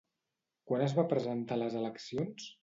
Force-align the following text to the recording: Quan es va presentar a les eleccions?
Quan 0.71 0.83
es 0.85 0.95
va 1.01 1.05
presentar 1.11 1.59
a 1.59 1.63
les 1.65 1.77
eleccions? 1.83 2.51